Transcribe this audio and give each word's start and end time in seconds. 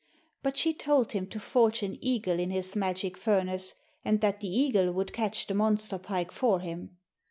But 0.41 0.57
she 0.57 0.73
told 0.73 1.11
him 1.11 1.27
to 1.27 1.39
forge 1.39 1.83
an 1.83 1.95
eagle 2.03 2.39
in 2.39 2.49
his 2.49 2.75
magic 2.75 3.15
furnace, 3.15 3.75
and 4.03 4.19
that 4.21 4.39
the 4.39 4.47
eagle 4.49 4.91
would 4.93 5.13
catch 5.13 5.45
the 5.45 5.53
monster 5.53 5.99
pike 5.99 6.31
for 6.31 6.59
him. 6.59 6.97